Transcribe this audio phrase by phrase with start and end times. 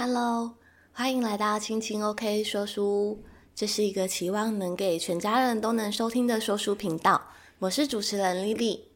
[0.00, 0.54] Hello，
[0.92, 3.20] 欢迎来到青青 OK 说书。
[3.52, 7.20] 这是一个期望能给全家人都能收听的说书频道。
[7.58, 8.92] 我是主持人丽丽。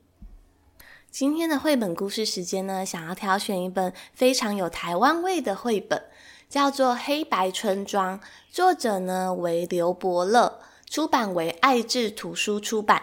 [1.10, 6.00] 今天的绘本故事时间呢，想要挑选一本非常有台湾味的绘本，
[6.48, 13.02] 叫做《黑白村庄》，作者呢为刘伯乐，出版为爱智图书出版。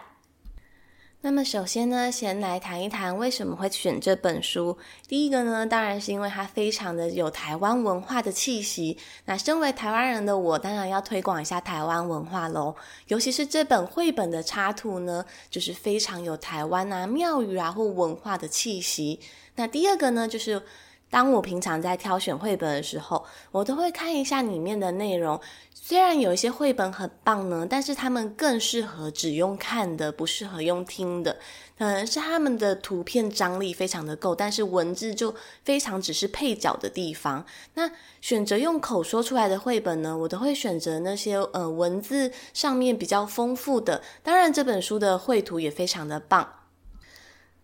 [1.21, 4.77] 那么首先呢，先来谈一谈为什么会选这本书。
[5.05, 8.97] 第一个呢，当然是因为它非常的有台湾文化的气息。
[9.25, 12.73] 那身为台湾人的我，当然要推广一下台湾文化喽。
[13.07, 19.19] 尤其是这本绘本的插图呢，就是非常有台湾啊庙宇啊或文化的气息。
[19.55, 20.61] 那第二个呢，就是。
[21.09, 25.39] 当我平常在挑选绘本的时候，我都会看一下里面的内容。
[25.73, 31.37] 虽然有一些绘本很棒呢，但是他们更适合只用看的，不适合用听的。
[31.77, 37.43] 可能是他们的图片张力非常的够，但是文字就非常只是配角的地方。
[37.73, 37.89] 那
[38.21, 44.03] 选择用口说出来的绘本呢，我都会选择那些呃文字上面比较丰富的。
[44.21, 46.47] 当然，这本书的绘图也非常的棒。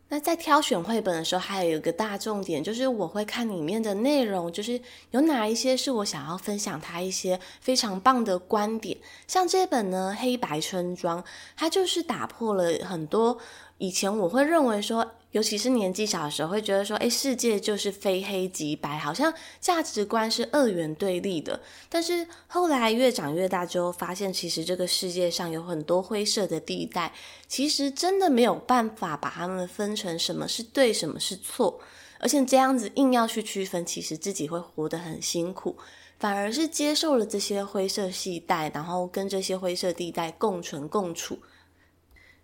[0.10, 4.80] 那在挑选绘本的时候，还有一个大重点，就是我会看里面的内容，就是
[5.12, 8.98] 有哪一些是我想要分享他一些非常棒的观点。
[9.28, 11.22] 像这本呢，《黑白村庄》，
[11.56, 13.38] 它就是打破了很多
[13.80, 15.12] 以前我会认为说。
[15.36, 21.60] 尤其是年纪小的时候，会觉得说，诶，世界就是非黑即白，好像价值观是二元对立的。
[21.90, 27.12] 但是后来越长越大之后，发现其实这个世界上有很多灰色的地带，
[27.50, 31.82] 其实真的没有办法把它们分成什么是对，什么是错。
[32.22, 35.76] 而且这样子硬要去区分，其实自己会活得很辛苦。
[36.18, 41.38] 反而是接受了这些灰色地带，然后跟这些灰色地带共存共处。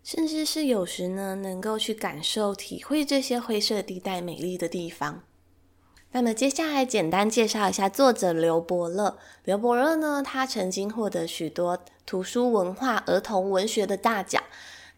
[0.04, 5.24] 甚至是有时呢，能够去感受、体会这些灰色地带美丽的地方。
[6.14, 9.18] 那么接下来简单介绍一下作者刘伯乐。
[9.46, 14.44] 刘伯乐呢，他曾经获得许多图书文化、儿童文学的大奖。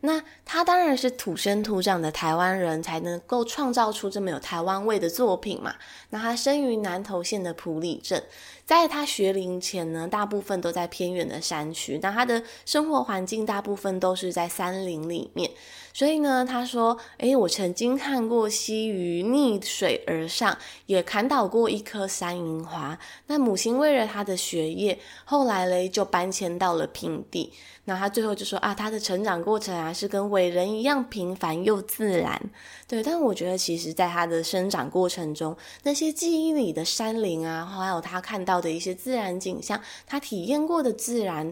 [0.05, 5.75] 那他当然是土生土长的台湾人，才能够创造出这么有台湾味的作品嘛。
[6.09, 8.23] 那他生于南投县的埔里镇，
[8.65, 15.51] 在他学龄前呢，大部分都在偏远的山区，那他的生活环境大部分都是在山林里面。
[15.95, 20.57] 所以呢，他说：“诶，我曾经看过溪鱼逆水而上，
[20.87, 22.97] 也砍倒过一棵山樱花。
[23.27, 27.53] 那母亲为了他的学业，后来嘞就搬迁到了平地。”
[27.85, 32.41] 那他最后就说啊，他的成长过程啊是跟伟人一样平凡又自然，
[32.87, 33.03] 对。
[33.03, 41.51] 但我觉得其实，在他的生长过程中，那些记忆里的山林啊，还有他看到到的一些自然景象，他体验过的自然，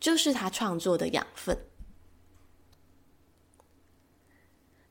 [0.00, 1.56] 就是他创作的养分。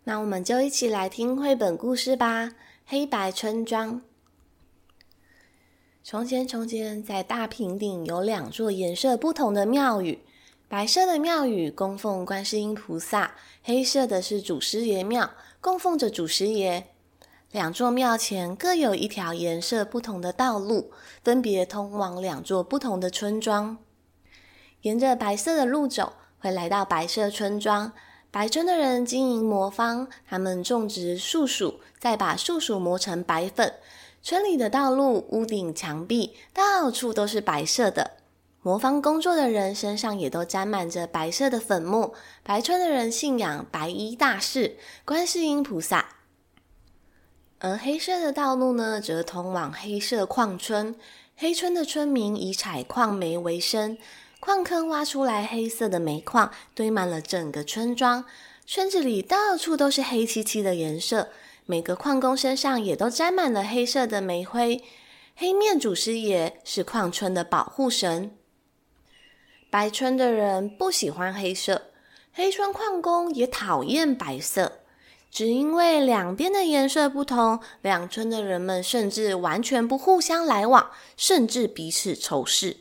[0.06, 2.46] 那我们就一起来听绘本故事吧，
[2.86, 3.96] 《黑白村庄》。
[6.02, 10.20] 从前，从前，在大平顶有两座颜色不同的庙宇。
[10.70, 16.93] 白色的庙宇供奉观世音菩萨，黑色的是祖师爷庙，供奉着祖师爷。
[17.53, 20.91] 两座庙前各有一条颜色不同的道路，
[21.24, 23.78] 分别通往两座不同的村庄。
[24.81, 27.92] 沿着白色的路走，会来到白色村庄。
[28.31, 33.72] 白村的人经营磨坊，他们种植树薯，再把树薯磨成白粉。
[34.24, 38.13] 村里的道路、屋顶、墙壁，到处都是白色的。
[38.63, 42.16] 磨坊工作的人身上也都沾满着白色的粉末。
[42.42, 46.22] 白村的人信仰白衣大士、观世音菩萨，
[47.63, 50.94] 而黑色的道路呢，则通往黑色矿村。
[51.38, 53.97] 黑村的村民以采矿煤为生，
[54.41, 58.25] 矿坑挖出来黑色的煤矿，堆满了整个村庄。
[58.66, 61.29] 村子里到处都是黑漆漆的颜色，
[61.66, 64.84] 每个矿工身上也都沾满了黑色的煤灰。
[65.34, 68.35] 黑面祖师爷是矿村的保护神。
[69.69, 71.84] 白村的人不喜欢黑色，
[72.34, 74.80] 黑村矿工也讨厌白色，
[75.33, 82.77] 只因为两边的颜色不同，两村的人们甚至完全不互相来往，甚至彼此仇视。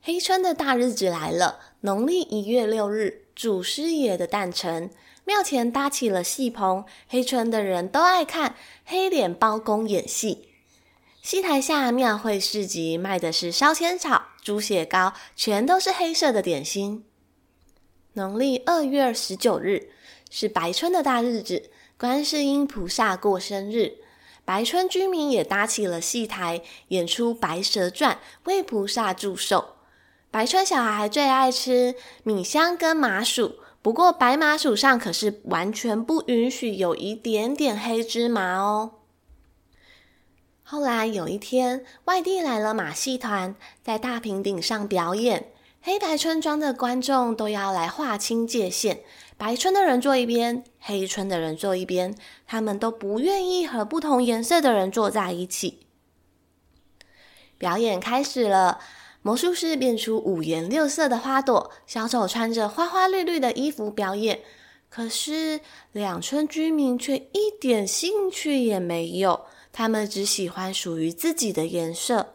[0.00, 4.90] 黑村的大日子来了，农历一月六日，祖师爷的诞辰，
[5.24, 10.50] 庙前搭起了戏棚，黑村的人都爱看黑脸包公演戏。
[11.20, 17.04] 戏台下庙会市集卖的是烧仙草、猪血糕，全都是黑色的点心。
[18.12, 19.90] 农历二月十九日
[20.30, 23.98] 是白村的大日子，观世音菩萨过生日，
[24.44, 28.14] 白村居民也搭起了戏台，演出《白蛇传》，
[28.44, 29.76] 为菩萨祝寿。
[30.30, 38.92] 白村小孩最爱吃米香跟麻薯，不过白麻薯上可是完全不允许有一点点黑芝麻哦。
[40.62, 45.50] 后来有一天，外地来了马戏团，在大平顶上表演。
[45.80, 49.00] 黑白村庄的观众都要来划清界限，
[49.38, 52.12] 白村的人坐一边，黑村的人坐一边。
[52.44, 55.86] 他们都不愿意和不同颜色的人坐在一起。
[57.56, 58.80] 表演开始了，
[59.22, 64.40] 魔术师变出五颜六色的花朵，小丑穿着花花绿绿的衣服表演。
[64.90, 65.60] 可是
[65.92, 69.46] 两村居民却一点兴趣也没有。
[69.72, 72.34] 他们只喜欢属于自己的颜色。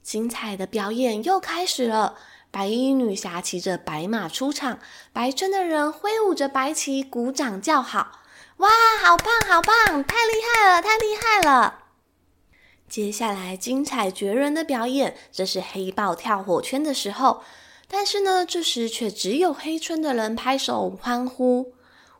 [0.00, 2.16] 精彩的表演又开始了。
[2.52, 4.78] 白衣女侠骑着白马出场，
[5.10, 8.20] 白村的人挥舞着白旗，鼓掌叫好。
[8.58, 8.68] 哇，
[9.02, 11.78] 好棒，好棒，太厉害了，太厉害了！
[12.86, 17.42] 接下来精彩绝伦的表演，这是黑豹跳火圈的时候。
[17.88, 21.72] 但是呢，这时却只有黑村的人拍手欢呼。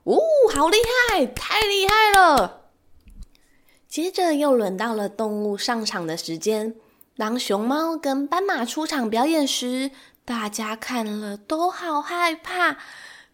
[0.05, 0.19] 哦，
[0.55, 0.79] 好厉
[1.11, 2.63] 害，太厉害了！
[3.87, 6.75] 接着又轮到了动物上场的时间。
[7.15, 9.91] 当熊猫跟斑马出场表演时，
[10.25, 12.79] 大家看了都好害怕。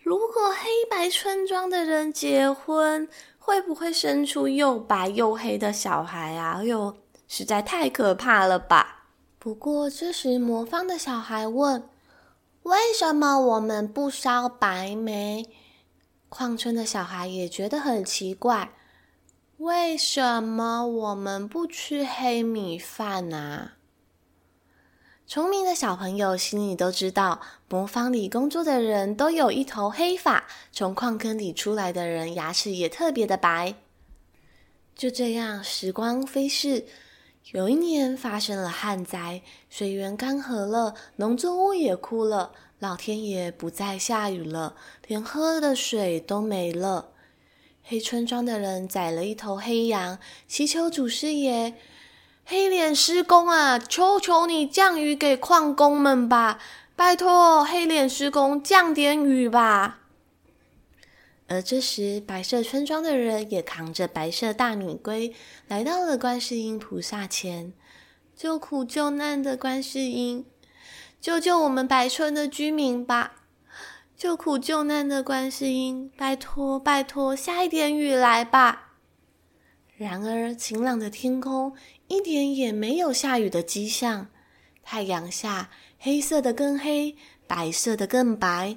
[0.01, 3.09] 如果黑白村庄的人结婚，
[3.39, 6.63] 会不会生出又白又黑的小孩啊？
[6.63, 6.97] 哟，
[7.27, 9.05] 实在太可怕了吧！
[9.39, 11.89] 不过这时魔方的小孩问
[12.65, 15.45] ：“为什么我们不烧白煤？”
[16.31, 18.71] 矿村的小孩也觉得很奇怪。
[19.59, 23.78] 为什么我们不吃黑米饭啊？
[25.29, 33.75] 聪明的小朋友心里都知道，魔方里工作的人都有一头黑发，从矿坑里出来的人牙齿也特别的白。
[34.97, 36.87] 就这样，时光飞逝，
[37.53, 44.77] 有一年发生了旱灾，水源干涸了，农作物也枯了，老天爷不再下雨了，
[45.07, 47.11] 连喝的水都没了。
[47.83, 51.75] 黑村庄的人宰了一头黑羊，祈求祖师爷
[52.51, 56.59] ：“黑脸师公啊，求求你降雨给矿工们吧！
[56.97, 59.99] 拜托，黑脸师公降点雨吧！”
[61.47, 65.35] 而这时，白色村庄的人也扛着白色大米龟，
[65.67, 67.75] 来到了观世音菩萨前，
[68.35, 70.47] 救苦救难的观世音，
[71.21, 73.43] 救救我们白村的居民吧！
[74.17, 78.95] 救苦救难的观世音，拜托拜托，下一点雨来吧！
[79.99, 81.75] 然而，晴朗的天空
[82.09, 84.29] 一点也没有下雨的迹象。
[84.83, 87.17] 太阳下，黑色的更黑，
[87.47, 88.77] 白色的更白。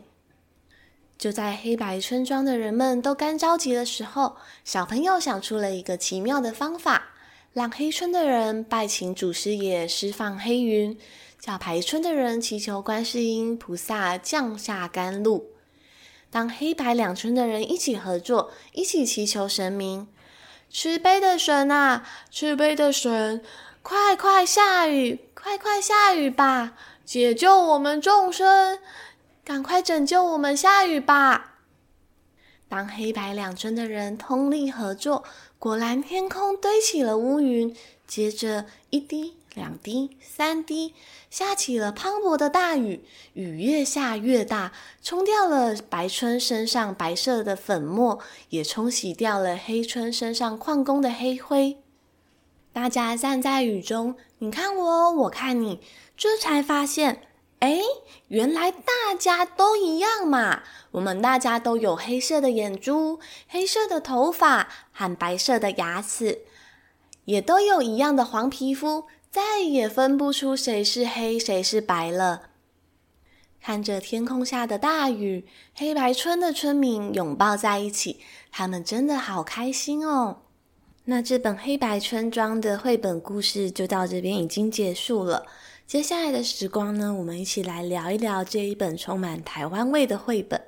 [1.17, 7.09] 就在黑白村庄的人们都干着急的时候，小朋友想出了一个奇妙的方法，
[7.53, 10.97] 让黑村的人拜请祖师爷释放黑云。
[11.39, 15.47] 叫白村的人祈求观世音菩萨降下甘露。
[16.29, 20.07] 当黑白两村的人一起合作，一起祈求神明，
[20.73, 23.43] 慈悲的神啊，慈悲的神，
[23.81, 28.79] 快快下雨，快快下雨吧，解救我们众生，
[29.43, 31.57] 赶快拯救我们，下雨吧。
[32.69, 35.25] 当黑白两尊的人通力合作，
[35.59, 37.75] 果然天空堆起了乌云，
[38.07, 39.40] 接着一滴。
[39.53, 40.93] 两滴、三滴，
[41.29, 43.05] 下起了磅礴的大雨。
[43.33, 44.71] 雨越下越大，
[45.01, 51.77] 冲掉了白春身上白色的粉末，也冲洗掉了黑春身上矿工的黑灰。
[52.73, 55.81] 大家站在雨中，你看我，我看你，
[56.15, 57.21] 这才发现，
[57.59, 57.81] 哎，
[58.29, 60.63] 原来大家都一样嘛！
[60.91, 66.43] 我们大家都有黑色的眼珠、黑色的头发和白色的牙齿，
[67.25, 69.03] 也都有一样的黄皮肤。
[69.31, 72.49] 再也分不出谁是黑，谁是白了。
[73.61, 78.19] 看着天空下的大雨，黑白村的村民拥抱在一起，
[78.51, 80.41] 他们真的好开心哦。
[81.05, 85.45] 那这本黑白村庄的绘本故事就到这边已经结束了。
[85.87, 90.61] 接下来的时光呢，我们一起来聊一聊这一本充满台湾味的绘本。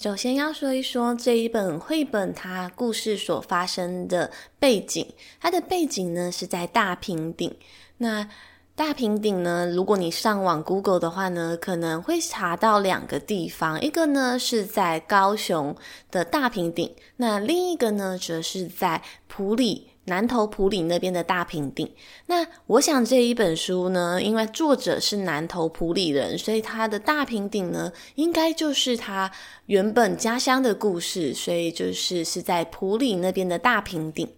[0.00, 5.06] 首先要说一说这一本绘本，它故事所发生的背景。
[5.40, 7.56] 它的背景呢是在大平顶。
[7.96, 8.28] 那
[8.74, 15.74] 大平顶呢，如果你上网 Google 的话呢，可能会查到两个地方，一个呢是在高雄
[16.10, 19.92] 的大平顶，那另一个呢则是在埔里。
[20.06, 21.88] 南投普里那边的大平顶，
[22.26, 29.30] 那我想这一本书呢，因为作者是南投普里人，所以他的大平顶呢，应该就是他
[29.66, 34.28] 原本家乡的故事，所以就是是在普里那边的大平顶。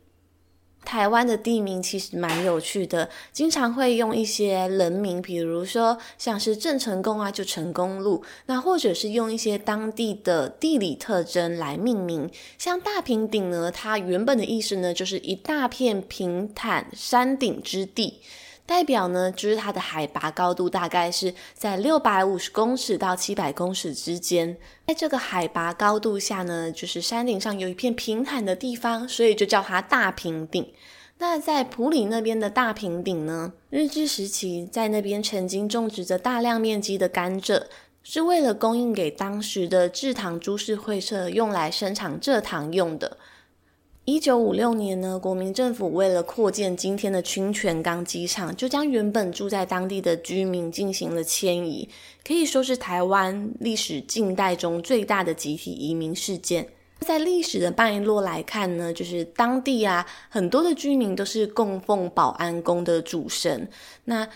[0.88, 12.30] 台湾的地名其实蛮有趣的，经常会用一些人名，比如说像是郑成功啊，就成功路，那或者是用一些当地的地理特征来命名。
[12.56, 18.20] 像大平顶呢，它原本的意思呢，就是一大片平坦山顶之地。
[18.68, 24.58] 代表呢，就是它的海拔高度大概是在六百五十公尺到七百公尺之间。
[24.86, 30.70] 在这个海拔高度下呢，就是山顶上有一片平坦的地方，所以就叫它大平顶。
[31.16, 37.62] 那在普里那边的大平顶呢，日治时期在那边曾经种植着大量面积的甘蔗，
[38.02, 43.16] 是为了供应给当时的制糖株式会社用来生产蔗糖用的。
[44.10, 51.86] 一九五六年呢，国民政府为了扩建今天的清泉岗机场，就将原本住在当地的居民进行了迁移，
[52.26, 56.66] 可以说是台湾历史近代中最大的集体移民事件。
[57.00, 63.68] 在历史的脉络来看呢，就是当地啊很多的居民都是供奉保安宫的主神。
[64.06, 64.26] 那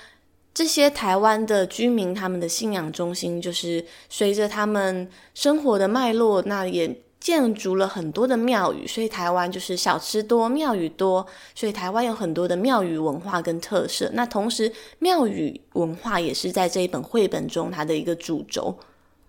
[0.52, 6.94] 这些台湾的居民，他们的信仰中心就是随着他们生活的脉络，那也。
[7.22, 11.24] 建筑了很多的庙宇，所以台湾就是小吃多、庙宇多，
[11.54, 14.10] 所以台湾有很多的庙宇文化跟特色。
[14.12, 18.76] 那同时，庙宇文化也是在这一本绘本中它的一个主轴。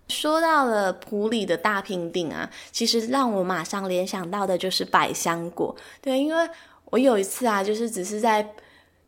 [0.08, 5.74] 说到了埔里的大平顶啊，其实让我马上联想到的就是百香果。
[6.00, 6.48] 对，因为
[6.86, 8.54] 我有一次啊，就是只是在。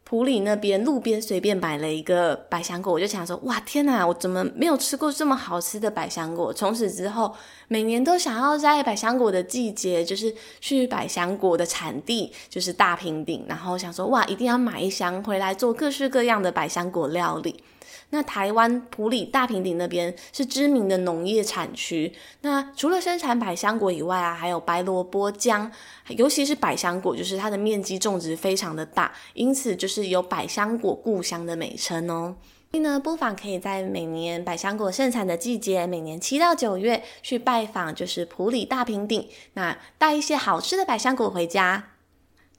[0.08, 6.52] 普里那边路边随便买了一个百香果，我就想说，哇，天哪，我怎么没有吃过这么好吃的百香果？
[6.52, 7.34] 从此之后，
[7.66, 17.64] 每年都想要在百香果的季节，就是去百香果的产地，就是大平顶，然后想说，哇，一定要买一箱回来做各式各样的百香果料理。
[18.10, 22.12] 那台湾埔里大平顶那边是知名的农业产区。
[22.42, 25.70] 那除了生产百香果以外啊，还有白萝卜姜，
[26.08, 32.36] 尤其是百香果，就是它的面积种植非常的大，因此就是有百香果故乡的美称哦。
[32.70, 41.90] 所以呢，不妨可以在每年百香果盛产的季节，每年七到九月去拜访，就是埔里大平顶，那带一些好吃的百香果回家。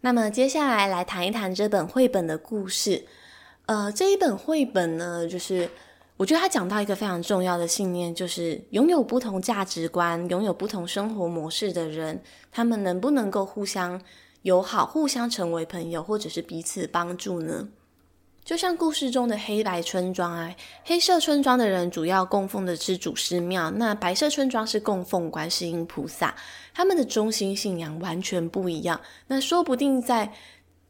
[0.01, 3.05] 那么接下来来谈一谈这本绘本的故事。
[3.67, 5.69] 呃，这一本绘本呢，就是
[6.15, 14.01] 我觉得它讲到一个非常重要的信念，就是拥有不同价值观、拥有不同生活模式的人，他们能不能够互相
[14.43, 17.67] 友好、互相成为朋友，或者是彼此帮助呢？
[18.45, 20.55] 就像故事中的黑白村庄啊，
[20.85, 26.33] 黑色村庄的人主要供奉的是祖师庙，那白色村庄是供奉观世音菩萨，
[26.73, 29.01] 他们的中心信仰完全不一样。
[29.27, 30.31] 那说不定在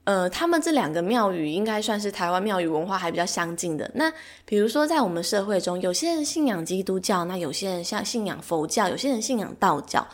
[0.07, 3.91] 呃，他们这两个庙宇应该算是台湾庙宇文化还比较相近的。
[3.93, 4.09] 那
[4.45, 10.07] 比如说，在我们社会中，有些人信仰基督教，那有些人像信仰佛教，有些人信仰道教，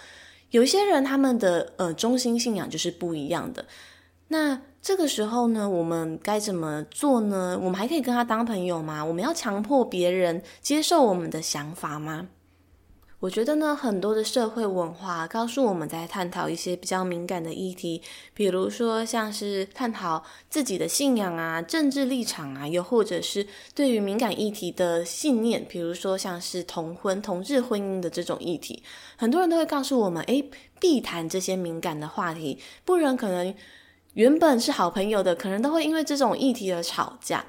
[0.50, 3.64] 有些人他们的呃中心信仰就是不一样的。
[4.30, 7.60] 那这个时候呢，我们该怎么做呢？
[7.62, 9.06] 我们还可以跟他当朋友吗？
[9.06, 12.30] 我们要强迫别人接受我们的想法吗？
[13.24, 18.02] 我觉得呢，很多的社会文化告诉我们在探讨一些比较敏感的议题，
[18.34, 28.84] 比如说像是探讨自己的信仰啊、政治立场啊，又或者是对于敏感议题的信念，比如说像是同婚、同志婚姻的这种议题，
[29.16, 30.44] 很多人都会告诉我们，诶，
[30.82, 33.56] 避谈这些敏感的话题，不然可能
[34.16, 37.46] 原本是好朋友的，可能都会因为这种议题而吵架。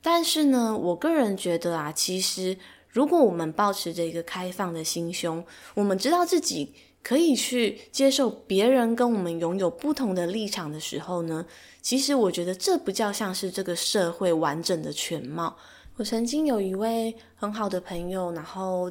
[0.00, 2.56] 但是呢，我个人觉得啊，其实。
[2.96, 6.72] 如果我们保持着一个开放的心胸，我们知道自己
[7.02, 11.44] 可以去接受别人跟我们拥有不同的立场的时候呢，
[11.82, 15.54] 其实我觉得这不叫像是这个社会完整的全貌。
[15.96, 18.90] 我曾经有一位很好的朋友，然后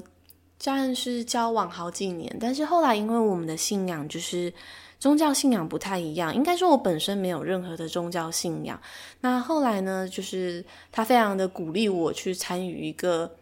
[0.60, 4.54] 虽是交往好几年，但是后来因为我们的信仰就是
[5.00, 8.80] 宗教信仰不太一样，应该说我本身没有任何的宗教信仰。
[9.22, 13.36] 那后来呢，就是他非常的鼓励我去参与一个。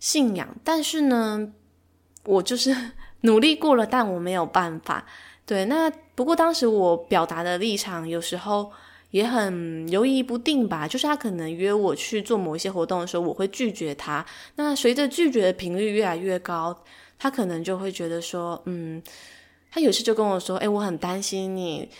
[0.00, 1.52] 信仰，但是呢，
[2.24, 2.74] 我就是
[3.22, 5.06] 努力过了，但我没有办法。
[5.46, 8.72] 对，那不过当时我表达的立场有时候
[9.10, 10.88] 也很犹疑不定吧。
[10.88, 14.24] 就是他可能约我去做某一些活动的时候，我会拒绝他。
[14.56, 16.76] 那随着拒绝的频率越来越高，
[17.18, 19.02] 他可能就会觉得说，嗯，
[19.70, 21.90] 他有时就跟我说，诶，我很担心你。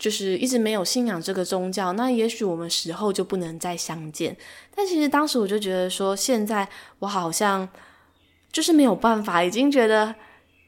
[0.00, 4.34] 就是一直没有信仰这个宗教，那也许我们死后就不能再相见。
[4.74, 6.66] 但其实当时我就觉得说，现在
[7.00, 7.68] 我好像
[8.50, 10.14] 就是没有办法，已经觉得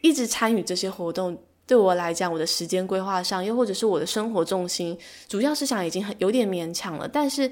[0.03, 7.09] 一直参与这些活动对我来讲，我的时间规划上，又或者是我的生活重心，主要思想已经很有点勉强了。
[7.09, 7.51] 但是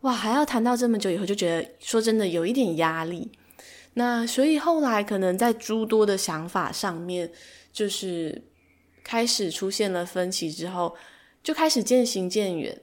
[0.00, 3.30] 哇，还要谈到这么久以后，就觉得说真的有一点压力。
[3.94, 7.30] 那所以后来可能在诸多的想法上面，
[7.72, 8.42] 就是
[9.04, 10.92] 开始出现了分歧之后。
[11.42, 12.80] 就开始渐行渐远。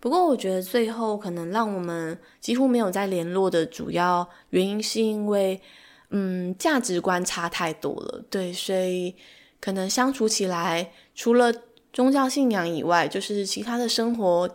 [0.00, 5.60] 不过，我觉得最后可能让我们几乎没有再联络的主要原因，是因为，
[6.10, 8.24] 嗯，价值观差太多了。
[8.28, 9.14] 对，所以
[9.60, 11.52] 可能相处起来，除了
[11.92, 14.50] 宗教信仰以外，就是其他的生活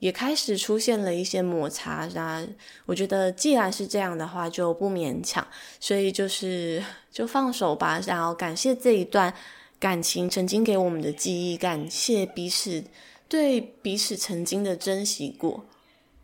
[0.00, 2.08] 也开始出现了一些摩擦。
[2.14, 2.44] 那
[2.86, 5.46] 我觉得，既然是这样的话，就不勉强，
[5.78, 6.82] 所以就是
[7.12, 8.00] 就放手吧。
[8.08, 9.32] 然后感谢这一段
[9.80, 12.84] 感情曾经给我们的记忆，感谢彼此。
[13.28, 15.64] 对彼此曾经的珍惜过，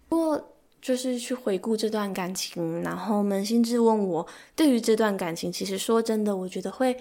[0.08, 0.48] 不过
[0.82, 6.96] 就是去回顾这段感情，然后扪心自问我对于这段感情，其实说真的，我觉得会，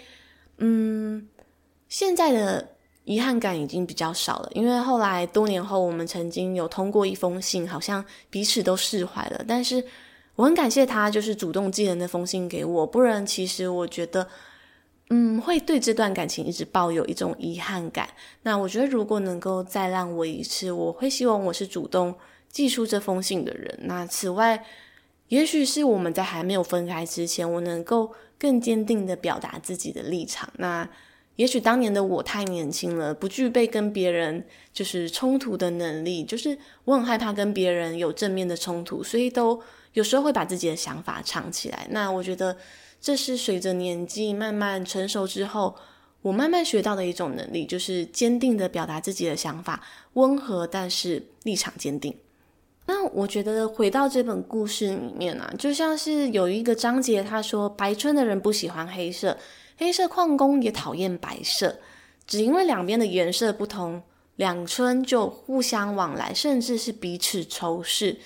[0.60, 1.28] 嗯，
[1.90, 2.70] 现在的
[3.04, 9.44] 遗憾感已经比较少了，因为后来多年后，我们曾经有通过一封信，好像彼此都释怀了。
[9.48, 9.84] 但是
[10.36, 14.28] 我很感谢他，就是主动寄了那封信给我，不然其实我觉得。
[15.12, 18.10] 嗯，会对这段感情一直抱有一种遗憾感。
[18.42, 22.16] 那我觉得，如果能够再让我一次，我会希望我是主动
[22.50, 23.82] 寄出这封信的人。
[23.84, 24.66] 那此外，
[25.28, 30.52] 也许是我们在还没有分开之前，我能够更坚定地表达自己的立场。
[30.58, 30.90] 那
[31.36, 39.62] 也许当年的我太年轻了，不具备跟别人就是冲突的能力，就是我很害怕跟别人有正面的冲突，所以都
[39.94, 41.86] 有时候会把自己的想法藏起来。
[41.92, 42.58] 那我觉得。
[43.06, 45.76] 这是随着年纪慢慢成熟之后，
[46.24, 49.80] 我慢慢学到的一种能力，就是坚定地表达自己的想法，
[50.14, 52.18] 温和但是立场坚定。
[52.88, 59.38] 那我觉得回到这本故事里面啊，就像是有一个章节，他说白村的人不喜欢黑色，
[59.78, 61.78] 黑色矿工也讨厌白色，
[62.26, 64.02] 只因为两边的颜色不同，
[64.38, 68.18] 两村就互相往来，甚至是彼此仇视。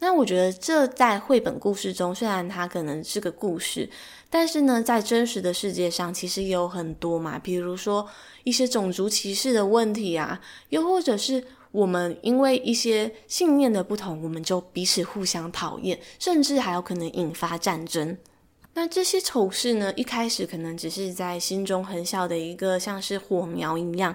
[0.00, 3.88] 那我觉得这在绘本故事中，虽然它可能是个故事。
[4.30, 8.06] 但是呢，在真实的世界上，其实也有很多嘛，比如说
[8.44, 10.38] 一些种族歧视的问题啊，
[10.68, 18.18] 又或者是我们因为一些信念的不同，我们就彼此互相讨厌，甚至还有可能引发战争。
[18.74, 24.14] 那这些丑事呢，一开始可能只是在心中很小的一个像是火苗一样，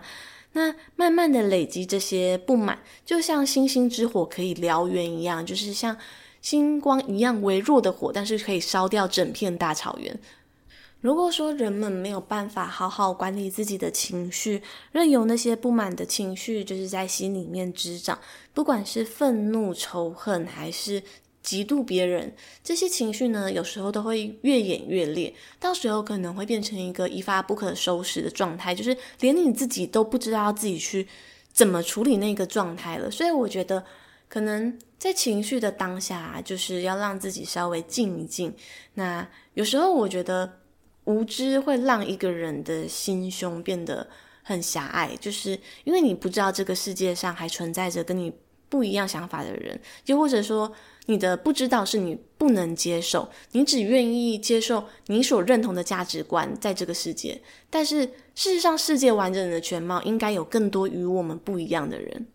[0.53, 5.97] 那慢慢的累积这些不满，就像星星之火可以燎原一样，就是像。
[6.43, 10.19] 星光一样微弱的火，但是可以烧掉整片大草原。
[10.99, 14.61] 如果说人们没有办法好好管理自己的情绪，
[14.91, 18.19] 任由那些不满的情绪就是在心里面滋长，
[18.53, 21.01] 不管是愤怒、仇恨，还是
[21.43, 31.07] 嫉妒别人，这些情绪呢，有时候都会越演越烈，到时候可能会变成一个一发不可收拾的状态，就是连你自己都不知道自己去
[31.51, 33.11] 怎么处理那个状态了。
[33.11, 33.83] 所以我觉得。
[34.29, 38.51] 可能在情绪的当下，就是要让自己稍微静一静。
[38.95, 40.51] 那有时候我觉得
[41.03, 44.07] 无知会让一个人的心胸变得
[44.41, 48.33] 很狭隘，就是因为你不知道这个世界上还存在着跟你
[48.73, 50.73] 不一样想法的人，又或者说
[51.05, 57.39] 你的不知道是你不能接受，你只愿意接受你所认同的价值观在这个世界。
[57.69, 62.25] 但是事实上，世界完整的全貌应该有更多与我们不一样的人。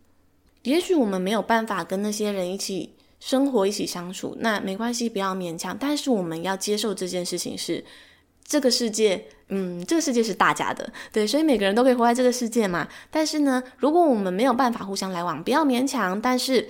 [0.63, 5.75] 也许我们没有办法跟那些人一起生活、一起相处，那没关系，不要勉强。
[5.77, 7.83] 但是我们要接受这件事情是，
[8.49, 12.87] 这个世界，嗯，这个世界是大家的，对，所以每个人都可以活在这个世界嘛。
[13.11, 16.19] 但是呢，如果我们没有办法互相来往，不要勉强。
[16.19, 16.67] 但是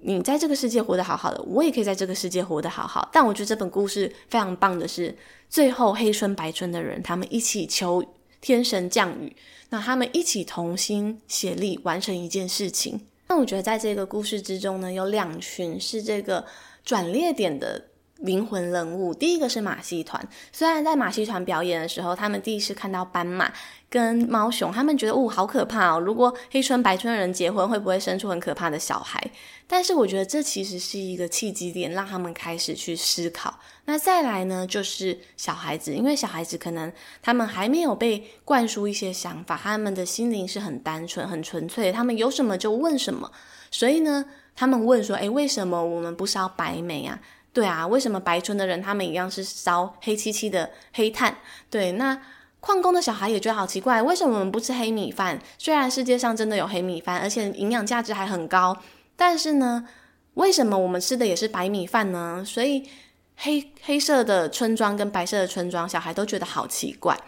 [0.00, 3.08] 你在这个世界活得好好的，我也可以在这个世界活得好好。
[3.10, 5.16] 但我觉得这本故事非常棒的是，
[5.48, 8.04] 最后黑村白村的人他们一起求
[8.42, 9.34] 天神降雨。
[9.70, 13.00] 那他们一起同心协力完成一件事情。
[13.28, 16.44] 那我觉得在这个故事之中呢，有两群是这个
[16.84, 17.86] 转捩点的
[18.20, 19.12] 灵魂人物。
[19.12, 23.52] 第一个是马戏团，虽然在马戏团表演的时候，他们第一次看到斑马
[23.88, 26.00] 跟猫熊，他们觉得哦，好可怕哦！
[26.00, 29.20] 如果黑村白村的人结婚，会不会生出很可怕的小孩？
[29.66, 33.58] 但是我觉得这其实是一个契机点，让他们开始去思考。
[33.84, 43.30] 那再来呢，就是小孩子，因为小孩子可能他们还没有被灌输一些想法，他们的心灵是很单纯、很纯粹，他们有什么就问什么。
[43.70, 44.24] 所以呢，
[44.56, 47.20] 他们问说：“诶，为什么我们不烧白煤啊？
[47.52, 51.36] 对啊，为什么白村的人他们一样是烧黑漆漆的黑炭？
[51.68, 52.20] 对，那
[52.60, 55.40] 矿工的小孩也觉得好奇怪，为什么我们不吃黑米饭？
[55.58, 58.76] 虽然世界上真的有黑米饭，而且营养价值还很高。”
[59.16, 59.86] 但是呢，
[60.34, 62.44] 为什么我们吃的也是白米饭呢？
[62.46, 62.88] 所以
[63.36, 67.18] 黑黑色的村庄跟白色的村庄，小孩都觉得好奇怪。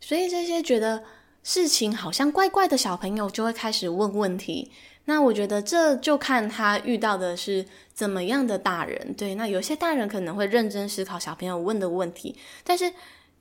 [0.00, 1.02] 所以这些觉得
[1.42, 4.70] 事情好像怪怪的小朋友，就会开始问问题。
[5.04, 9.14] 那我觉得这就看他遇到的是怎么样的大人。
[9.14, 12.92] 对，那有些大人可能会认真思考小朋友问的问题，但是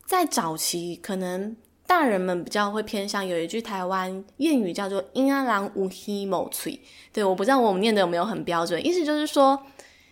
[0.06, 1.56] 在早期可能。
[1.90, 6.80] 大人们比较会偏向有一句台湾谚语叫做“婴儿郎无希某脆”，
[7.12, 9.60] 对，我不知道我们念的有没有很标准，意思就是说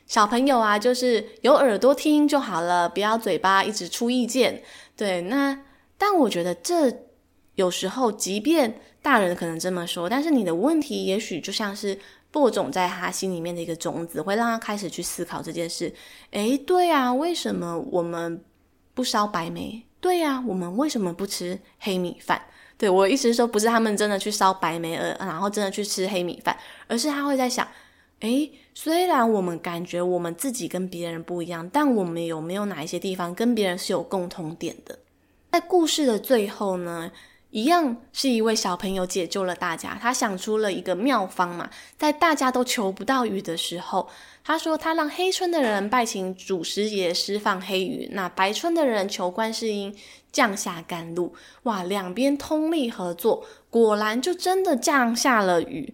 [0.08, 4.64] 小朋友啊，就是有耳朵听就好了，不要嘴巴一直出意见。
[4.96, 5.66] 对，那
[6.00, 6.92] 但我觉得这
[7.54, 11.98] 有时候，即便大人可能这么说，但是你的问题也许就像是
[12.30, 15.94] 播种在他心里面的一个种子，会让他开始去思考这件事。
[16.32, 18.44] 诶，对啊，为什么我们
[18.94, 19.82] 不烧白梅？
[20.02, 22.42] 对呀、啊，我们为什么不吃黑米饭？
[22.78, 26.58] 对，我意思是说，不是他们真的去烧白梅，而然后真的去吃黑米饭，
[26.90, 27.66] 而是他会在想：
[28.20, 35.00] 诶，虽然我们感觉我们自己跟别人不一样，但我们有没有哪一些地方跟别人是有共同点的？
[35.54, 37.10] 在故事的最后呢，
[37.50, 44.10] 一样是一位小朋友解救了大家，他想出了一个妙方嘛，在大家都求不到雨的时候。
[44.44, 49.94] 他说：“他让黑村的人拜请祖师爷释放黑雨，那白村的人求观世音
[50.32, 51.36] 降下甘露。
[51.64, 55.94] 哇，两边通力合作，果然就真的降下了雨。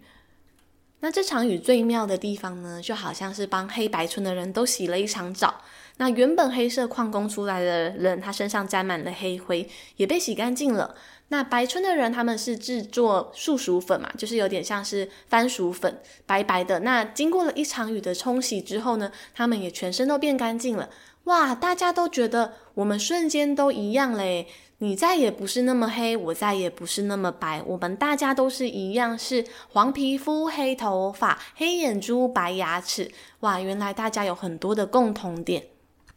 [1.00, 5.62] 那这场雨最妙的地方呢，就好像是帮黑白村的人都洗了一场澡。
[5.98, 10.96] 那原本黑色矿工出来的人，他身上沾满了黑灰，也被洗干净了。”
[11.30, 16.82] 那白村的人，他们是制作树薯粉嘛，就是有点像是番薯粉，白白的。
[16.82, 20.90] 那经过了一场雨的冲洗之后呢，他们也全身都变干净了。
[21.24, 24.46] 哇，大家都觉得我们瞬间都一样嘞！
[24.80, 33.10] 你再也不是那么黑，我再也不是那么白，我们大家都是一样，是黄皮肤、黑头发、黑眼珠、白牙齿。
[33.40, 35.64] 哇，原来大家有很多的共同点。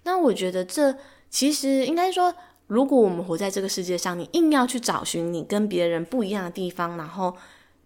[0.07, 0.97] 那我觉得这
[1.29, 2.33] 其实应该说。
[2.69, 7.33] 如果我们活在这个世界上，你硬要去找寻你跟别人不一样的地方，然后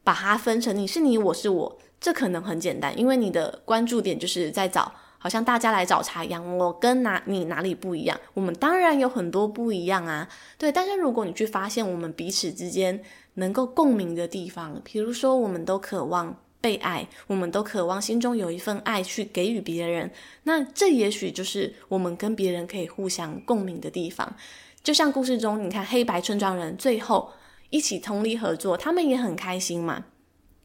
[0.02, 8.18] 把它分成你是你，我是我，这可能很简单，因为你的关注点就是在找，好像大家来找茬一样，我跟哪你哪里不一样？
[8.32, 10.72] 我们当然有很多不一样啊，对。
[10.72, 13.02] 但是如果你去发现我们彼此之间
[13.34, 16.34] 能够共鸣的地方，比如说我们都渴望。
[16.60, 20.10] 被爱，我们都渴望心中有一份爱去给予别人。
[20.44, 24.36] 那这也许就是我们跟别人可以互相共鸣的地方。
[24.82, 27.32] 就像故事中，你看黑白村庄人最后
[27.70, 30.04] 一起通力合作，他们也很开心嘛。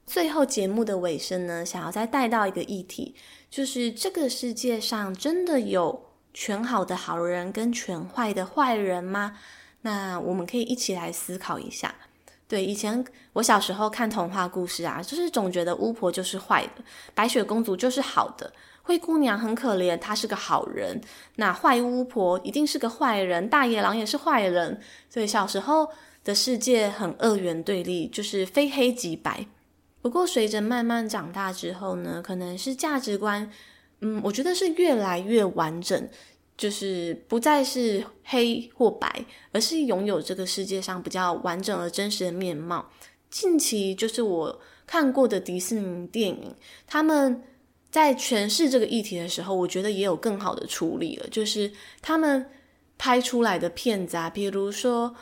[0.06, 3.16] 最后节目的尾声呢，想要再带到一个议题，
[3.50, 9.38] 就是这个世界上真的有全好的好人跟全坏的坏人吗？
[9.82, 11.96] 那我们可以一起来思考一下。
[12.56, 16.82] 对，以前我小时候看童话故事啊，就是总觉得巫婆就是坏的，
[17.14, 18.50] 白雪公主就是好的，
[18.82, 21.02] 灰姑娘很可怜，她是个好人。
[21.36, 24.80] 那坏巫婆一定是个坏人，大野狼也是坏人。
[25.10, 25.90] 所以小时候
[26.24, 29.46] 的世界很二元对立，就是非黑即白。
[30.02, 33.52] 不过随着慢慢长大之后呢，可能是价值观，
[34.00, 36.08] 嗯，我觉得是越来越完整。
[36.58, 42.90] 就是不再是黑或白，而是拥有这个世界上比较完整而真实的面貌。
[43.30, 46.56] 近期就是我看过的迪士尼电影，
[46.88, 47.44] 他们
[47.92, 51.28] 在诠释这个议题的时候，我觉得也有更好的处理了。
[51.30, 51.70] 就是
[52.02, 52.50] 他们
[52.98, 55.14] 拍出来的片子啊，比如说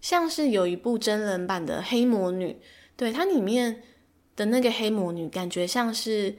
[0.00, 2.48] 像是有一部真人版的《黑魔女》，
[2.96, 3.82] 对，它里面
[4.34, 6.34] 的那个黑魔女，感觉像是。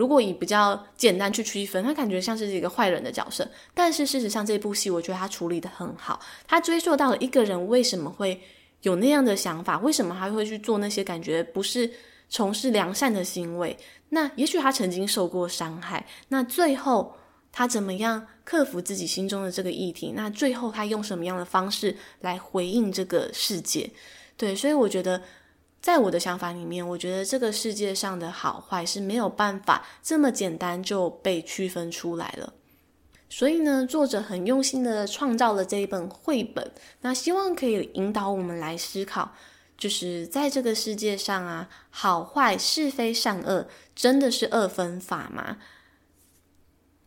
[0.00, 8.40] 如果以比较简单去区分，他感觉像是一个坏人的角色，但是事实上这部戏我觉得他处理得很好，他追溯到了一个人为什么会
[8.80, 11.92] 有那样的想法，为什么他会去做那些感觉不是
[12.30, 13.76] 从事良善的行为，
[14.08, 17.14] 那也许他曾经受过伤害，那最后
[17.52, 23.90] 他怎么样克服自己心中的这个议题，那最后他用什么样的方式来回应这个世界？
[24.38, 25.20] 对，所以我觉得。
[25.80, 32.52] 在我的想法里面，我觉得这个世界上的好坏是没有办法这么简单就被区分出来了。
[33.30, 39.32] 所以呢，作者很用心的创造了这一本绘本，那希望可以引导我们来思考，
[39.78, 45.56] 就是在这个世界上啊，好坏是非善恶真的是二分法吗？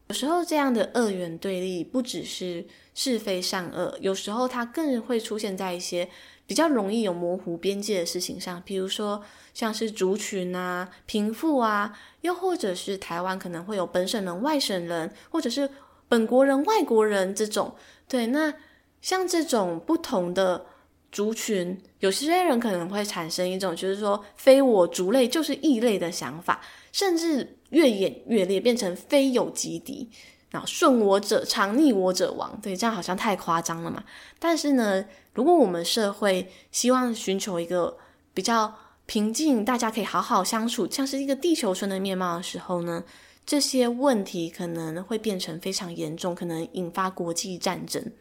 [0.08, 6.10] 有时候这样的二元对立不只是是非善恶，有时候它更会出现在一些。
[6.46, 15.70] 比较容易有模糊边界的事情上，比如说像是族群啊、贫富啊，又或者是台湾可能会有本省人、外省人，或者是
[16.10, 17.74] 本国人、外国人这种。
[18.08, 18.54] 对，那
[19.02, 20.66] 像这种不同的
[21.12, 30.10] 族群，有些人可能会产生一种就是说“非我族类就是异类”的想法，甚至越演越烈，变成非友即敌。
[30.54, 32.58] 那顺我者昌，逆我者亡。
[32.62, 34.04] 对，这样好像太夸张了嘛。
[34.38, 37.98] 但是呢，如果我们社会希望寻求一个
[38.36, 38.72] 比较
[39.08, 43.04] 平静，大家可以好好相处，像是一个地球村的面貌的时候呢，
[43.44, 48.12] 这些问题可能会变成非常严重，可能引发国际战争。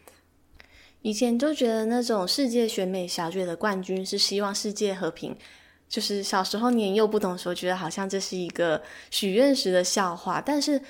[1.02, 5.36] 以前就觉得那种世界选美小姐的冠军是希望世界和平，
[5.86, 10.40] 就是小时候年幼不懂的时候，觉得好像这是一个许愿时的笑话。
[10.40, 10.80] 但是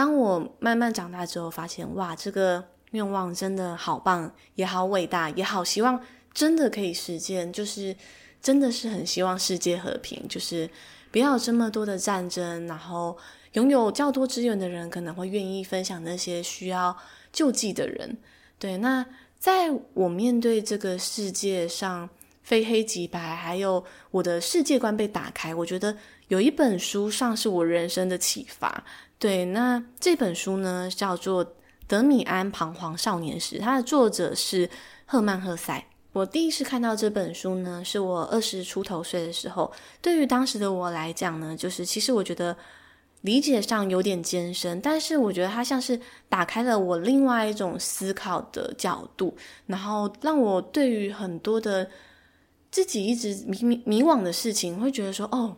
[0.00, 7.52] 当我慢慢长大之后，发现哇，这个愿望真的好棒，也好伟大，也好希望真的可以实现。
[7.52, 7.94] 就是
[8.40, 10.70] 真的是很希望世界和平，就是
[11.10, 13.14] 不要这么多的战争，然后
[13.52, 16.96] 拥有较多资源的人可能会愿意分享那些需要
[17.30, 18.16] 救济的人。
[18.58, 19.04] 对，那
[19.38, 22.08] 在我面对这个世界上。
[22.42, 25.54] 非黑即白，还有我的世界观被打开。
[25.54, 25.96] 我觉得
[26.30, 28.84] 有一本书上是我人生的启发。
[29.18, 31.44] 对，那这本书呢叫做
[31.88, 34.70] 《德米安彷徨少年时》，它的作者是
[35.06, 35.84] 赫曼·赫塞。
[36.12, 39.72] 我第一次看到这本书呢，是我二十出头岁的时候。
[40.00, 42.56] 对于当时的我来讲呢，就是其实我觉得
[43.22, 51.90] 理解上有点艰深，但是我觉得它像是打开了我另外一种思考的角度，然后让我对于很多的。
[52.72, 55.56] 自己一直迷迷迷惘的事情，会觉得说，哦，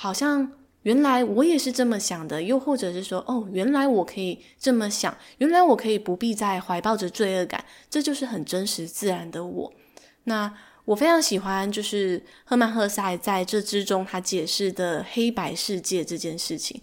[0.00, 9.72] 好像原来我也是这么想的，又或者是说，哦，原来我可以这么想，原来我可以不必再怀抱着罪恶感，这就是很真实自然的我。
[10.22, 16.80] 那我非常喜欢，就是赫曼·赫塞在这之中他解释的黑白世界这件事情。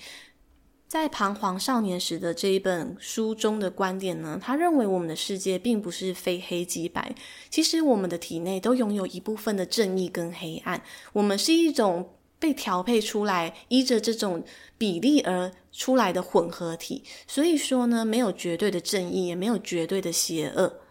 [0.86, 7.16] 在彷徨少年时的这一本书中的观点呢，他认为我们的世界并不是非黑即白，
[7.50, 10.82] 其实我们的体内都拥有一部分的正义跟黑暗，
[11.14, 12.10] 我们是一种
[12.46, 14.44] 被调配出来，依着这种
[14.78, 17.04] 比例而出来的混合体。
[17.26, 20.82] 所以说呢，没有绝对的正义，也没有绝对的邪恶，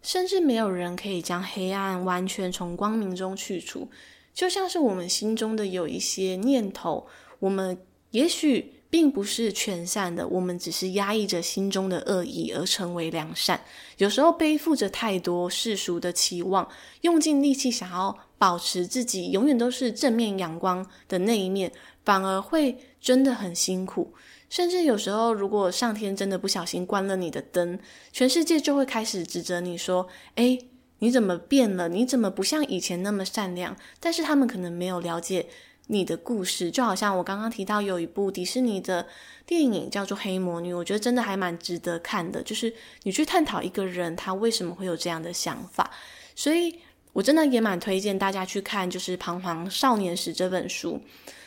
[0.00, 3.90] 甚至没有人可以将黑暗完全从光明中去除。
[4.32, 7.06] 就像是我们心中的有一些念头，
[7.40, 7.78] 我们
[8.12, 8.72] 也许。
[8.90, 13.62] 并不是全善的，我们只是压抑着心中的恶意而成为良善。
[13.98, 16.66] 有时候背负着太多世俗的期望，
[17.02, 21.70] 用尽力气想要保持自己永远都是正面阳光的那一面，
[22.04, 24.14] 反而会真的很辛苦。
[24.48, 27.78] 甚至有时候，如果上天真的不小心关了你的灯，
[28.12, 30.58] 全世界就会开始指责你说：“诶，
[31.00, 31.88] 你怎么变了？
[31.88, 35.46] 你怎么不像以前那么善良？”但是他们可能没有了解。
[35.90, 39.06] 你的故事就好像我刚刚提到有一部迪士尼的
[39.46, 42.42] 电影叫做《黑魔女》，我觉得真的还蛮值得看的。
[42.42, 42.70] 就是
[43.04, 45.90] 你去探讨一个人他为什么会有这样的想法，
[46.34, 46.78] 所以
[47.12, 51.00] 我真的也蛮推荐大家去看，就是《彷徨少年时》这本书。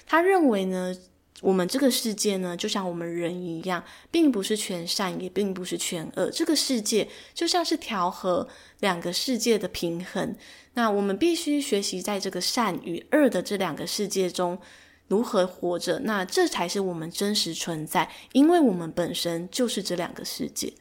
[0.06, 0.96] 他认为呢。
[1.42, 6.30] 我们这个世界呢，就像我们人一样，并不是全善，也并不是全恶。
[6.30, 8.48] 这个世界就像是调和
[8.80, 10.36] 两个世界的平衡。
[10.76, 14.60] 那我们必须学习在这个善与恶的这两个世界中
[15.08, 15.98] 如何活着。
[16.04, 20.72] 那这才是我们真实存在，因为我们本身就是这两个世界。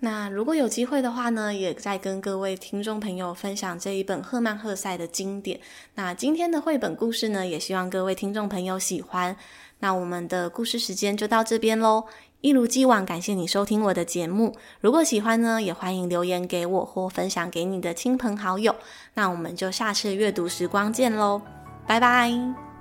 [0.00, 5.58] 那如果有机会的话呢，也再跟各位听众朋友分享这一本赫曼·赫塞的经典。
[5.94, 9.36] 那今天的绘本故事呢，也希望各位听众朋友喜欢。
[9.78, 12.04] 那我们的故事时间就到这边喽。
[12.42, 14.54] 一如既往，感谢你收听我的节目。
[14.80, 18.76] 如果喜欢呢，也欢迎留言给我或分享给你的亲朋好友。
[19.14, 21.40] 那我们就下次阅读时光见喽，
[21.86, 22.75] 拜拜。